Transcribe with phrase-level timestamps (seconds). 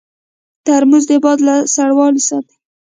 [0.65, 2.55] ترموز د باد له سړوالي ساتي.